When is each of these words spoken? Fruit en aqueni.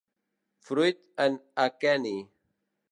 Fruit 0.69 1.03
en 1.27 1.39
aqueni. 1.67 2.17